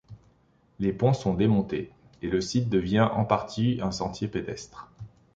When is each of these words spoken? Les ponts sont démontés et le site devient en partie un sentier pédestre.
Les 0.79 0.93
ponts 0.93 1.13
sont 1.13 1.35
démontés 1.35 1.91
et 2.23 2.27
le 2.29 2.41
site 2.41 2.69
devient 2.69 3.01
en 3.13 3.23
partie 3.23 3.77
un 3.83 3.91
sentier 3.91 4.27
pédestre. 4.27 4.91